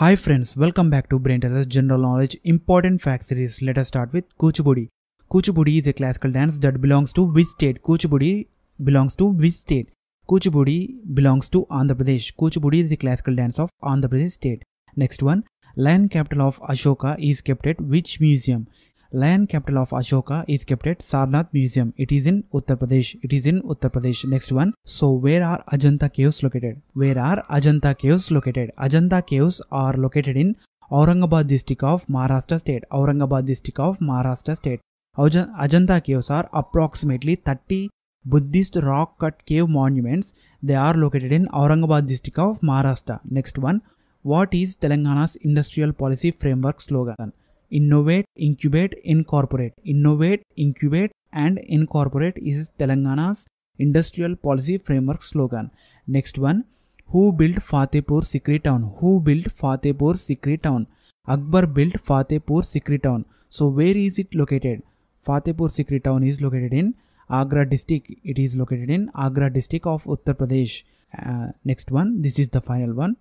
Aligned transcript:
Hi 0.00 0.14
friends, 0.14 0.54
welcome 0.58 0.90
back 0.90 1.08
to 1.08 1.18
Brain 1.18 1.40
Teller's 1.40 1.64
General 1.64 1.98
Knowledge 1.98 2.36
Important 2.44 3.00
Fact 3.00 3.24
Series. 3.24 3.62
Let 3.62 3.78
us 3.78 3.88
start 3.88 4.12
with 4.12 4.26
Kuchipudi. 4.36 4.88
Kuchipudi 5.30 5.78
is 5.78 5.86
a 5.86 5.94
classical 5.94 6.30
dance 6.30 6.58
that 6.58 6.82
belongs 6.82 7.14
to 7.14 7.22
which 7.22 7.46
state? 7.46 7.82
Kuchipudi 7.82 8.48
belongs 8.84 9.16
to 9.16 9.28
which 9.28 9.54
state? 9.54 9.88
Kuchipudi 10.28 10.98
belongs 11.14 11.48
to 11.48 11.64
Andhra 11.70 11.94
Pradesh. 11.94 12.34
Kuchipudi 12.34 12.80
is 12.80 12.90
the 12.90 12.98
classical 12.98 13.34
dance 13.34 13.58
of 13.58 13.70
Andhra 13.82 14.10
Pradesh 14.10 14.32
state. 14.32 14.64
Next 14.96 15.22
one, 15.22 15.44
lion 15.76 16.10
capital 16.10 16.42
of 16.42 16.60
Ashoka 16.60 17.18
is 17.18 17.40
kept 17.40 17.66
at 17.66 17.80
which 17.80 18.20
museum? 18.20 18.66
Lion 19.12 19.46
capital 19.46 19.78
of 19.78 19.90
Ashoka 19.90 20.44
is 20.48 20.64
kept 20.64 20.86
at 20.86 20.98
Sarnath 20.98 21.48
Museum. 21.52 21.94
It 21.96 22.10
is 22.10 22.26
in 22.26 22.42
Uttar 22.52 22.76
Pradesh. 22.76 23.16
It 23.22 23.32
is 23.32 23.46
in 23.46 23.62
Uttar 23.62 23.90
Pradesh. 23.90 24.24
Next 24.28 24.50
one. 24.50 24.74
So 24.84 25.10
where 25.10 25.44
are 25.44 25.62
Ajanta 25.72 26.12
caves 26.12 26.42
located? 26.42 26.82
Where 26.94 27.18
are 27.18 27.44
Ajanta 27.48 27.96
caves 27.96 28.30
located? 28.32 28.72
Ajanta 28.76 29.24
caves 29.24 29.62
are 29.70 29.92
located 29.92 30.36
in 30.36 30.56
Aurangabad 30.90 31.46
district 31.46 31.84
of 31.84 32.06
Maharashtra 32.06 32.58
state. 32.58 32.84
Aurangabad 32.90 33.46
district 33.46 33.78
of 33.78 33.98
Maharashtra 34.00 34.56
state. 34.56 34.80
Ajanta 35.16 36.02
caves 36.02 36.28
are 36.28 36.48
approximately 36.52 37.36
30 37.36 37.90
Buddhist 38.24 38.76
rock 38.82 39.18
cut 39.20 39.46
cave 39.46 39.68
monuments. 39.68 40.34
They 40.62 40.74
are 40.74 40.94
located 40.94 41.30
in 41.30 41.46
Aurangabad 41.46 42.06
district 42.06 42.40
of 42.40 42.60
Maharashtra. 42.60 43.20
Next 43.30 43.56
one. 43.56 43.82
What 44.22 44.52
is 44.52 44.76
Telangana's 44.76 45.36
industrial 45.36 45.92
policy 45.92 46.32
framework 46.32 46.80
slogan? 46.80 47.32
Innovate, 47.70 48.26
incubate, 48.36 48.94
incorporate. 49.04 49.72
Innovate, 49.84 50.42
incubate, 50.56 51.12
and 51.32 51.58
incorporate 51.58 52.36
is 52.38 52.70
Telangana's 52.78 53.46
industrial 53.78 54.36
policy 54.36 54.78
framework 54.78 55.22
slogan. 55.22 55.70
Next 56.06 56.38
one. 56.38 56.64
Who 57.08 57.32
built 57.32 57.56
Fatehpur 57.56 58.22
Sikri 58.22 58.62
town? 58.62 58.94
Who 58.98 59.20
built 59.20 59.44
Fatehpur 59.44 60.14
Sikri 60.14 60.60
town? 60.60 60.86
Akbar 61.28 61.66
built 61.66 61.92
Fatehpur 61.92 62.62
Sikri 62.62 63.00
town. 63.02 63.24
So 63.48 63.68
where 63.68 63.96
is 63.96 64.18
it 64.18 64.34
located? 64.34 64.82
Fatehpur 65.24 65.68
Sikri 65.68 66.02
town 66.02 66.24
is 66.24 66.40
located 66.40 66.72
in 66.72 66.94
Agra 67.30 67.68
district. 67.68 68.10
It 68.24 68.38
is 68.38 68.56
located 68.56 68.90
in 68.90 69.10
Agra 69.16 69.50
district 69.52 69.86
of 69.86 70.04
Uttar 70.04 70.34
Pradesh. 70.34 70.82
Uh, 71.16 71.52
next 71.64 71.90
one. 71.90 72.22
This 72.22 72.38
is 72.38 72.48
the 72.48 72.60
final 72.60 72.92
one. 72.92 73.16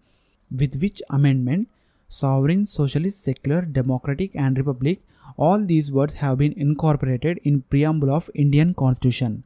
With 0.50 0.82
which 0.82 1.02
amendment? 1.10 1.68
Sovereign, 2.08 2.66
socialist, 2.66 3.24
secular, 3.24 3.62
democratic, 3.62 4.36
and 4.36 4.58
republic. 4.58 5.02
All 5.38 5.66
these 5.66 5.92
words 5.92 6.16
have 6.16 6.38
been 6.38 6.54
incorporated 6.54 7.40
in 7.44 7.64
preamble 7.64 8.12
of 8.12 8.30
Indian 8.34 8.74
Constitution. 8.74 9.44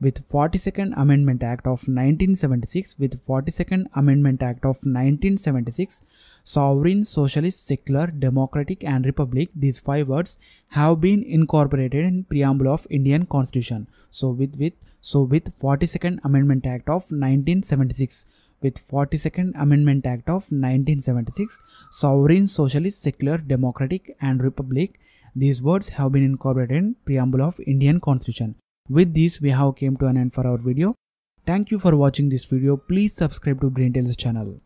With 0.00 0.26
42nd 0.28 0.94
Amendment 0.96 1.42
Act 1.42 1.66
of 1.66 1.86
1976, 1.86 2.98
with 2.98 3.24
42nd 3.26 3.84
Amendment 3.94 4.42
Act 4.42 4.64
of 4.64 4.76
1976, 4.76 6.00
sovereign, 6.42 7.04
socialist, 7.04 7.66
secular, 7.66 8.06
democratic, 8.06 8.82
and 8.82 9.04
republic. 9.04 9.50
These 9.54 9.78
five 9.78 10.08
words 10.08 10.38
have 10.68 11.00
been 11.02 11.22
incorporated 11.22 12.04
in 12.04 12.24
preamble 12.24 12.68
of 12.68 12.86
Indian 12.88 13.26
Constitution. 13.26 13.88
So 14.10 14.30
with 14.30 14.58
with 14.58 14.72
so 15.02 15.22
with 15.22 15.56
42nd 15.58 16.18
Amendment 16.24 16.66
Act 16.66 16.88
of 16.88 17.10
1976 17.10 18.24
with 18.62 18.86
42nd 18.88 19.52
Amendment 19.60 20.06
Act 20.06 20.28
of 20.28 20.50
1976, 20.50 21.58
sovereign, 21.90 22.46
socialist, 22.46 23.02
secular, 23.02 23.38
democratic, 23.38 24.16
and 24.20 24.42
republic. 24.42 25.00
These 25.34 25.62
words 25.62 25.90
have 25.90 26.12
been 26.12 26.24
incorporated 26.24 26.76
in 26.76 26.96
preamble 27.04 27.42
of 27.42 27.60
Indian 27.66 28.00
Constitution. 28.00 28.56
With 28.88 29.14
this, 29.14 29.40
we 29.40 29.50
have 29.50 29.76
came 29.76 29.96
to 29.98 30.06
an 30.06 30.16
end 30.16 30.34
for 30.34 30.46
our 30.46 30.58
video. 30.58 30.94
Thank 31.46 31.70
you 31.70 31.78
for 31.78 31.96
watching 31.96 32.28
this 32.28 32.44
video. 32.44 32.76
Please 32.76 33.14
subscribe 33.14 33.60
to 33.60 33.70
Tales 33.70 34.16
channel. 34.16 34.60